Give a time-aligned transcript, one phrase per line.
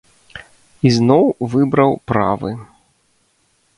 [0.89, 1.25] І зноў
[1.57, 2.51] выбраў правы.